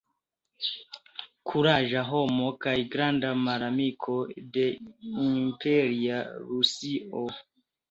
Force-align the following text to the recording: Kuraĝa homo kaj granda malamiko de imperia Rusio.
Kuraĝa 1.49 2.03
homo 2.07 2.47
kaj 2.65 2.73
granda 2.95 3.31
malamiko 3.43 4.17
de 4.57 4.67
imperia 5.29 6.25
Rusio. 6.51 7.25